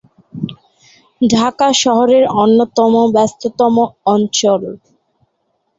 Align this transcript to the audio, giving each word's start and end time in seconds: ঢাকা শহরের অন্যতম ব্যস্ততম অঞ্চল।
ঢাকা 1.21 1.67
শহরের 1.81 2.23
অন্যতম 2.37 2.93
ব্যস্ততম 3.15 3.75
অঞ্চল। 4.07 4.61